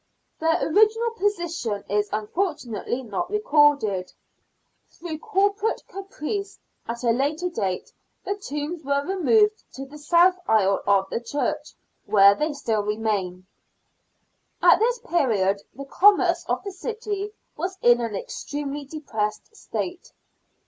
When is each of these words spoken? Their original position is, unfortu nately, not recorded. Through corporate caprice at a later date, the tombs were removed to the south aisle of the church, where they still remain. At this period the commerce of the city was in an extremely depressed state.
Their 0.39 0.67
original 0.67 1.11
position 1.11 1.83
is, 1.87 2.09
unfortu 2.09 2.65
nately, 2.69 3.03
not 3.03 3.29
recorded. 3.29 4.11
Through 4.89 5.19
corporate 5.19 5.83
caprice 5.87 6.57
at 6.87 7.03
a 7.03 7.11
later 7.11 7.49
date, 7.49 7.91
the 8.25 8.33
tombs 8.33 8.83
were 8.83 9.05
removed 9.05 9.63
to 9.75 9.85
the 9.85 9.99
south 9.99 10.39
aisle 10.47 10.81
of 10.87 11.07
the 11.11 11.19
church, 11.19 11.75
where 12.07 12.33
they 12.33 12.51
still 12.53 12.81
remain. 12.81 13.45
At 14.59 14.79
this 14.79 14.97
period 14.97 15.61
the 15.75 15.85
commerce 15.85 16.45
of 16.49 16.63
the 16.63 16.71
city 16.71 17.31
was 17.55 17.77
in 17.83 18.01
an 18.01 18.15
extremely 18.15 18.85
depressed 18.85 19.55
state. 19.55 20.11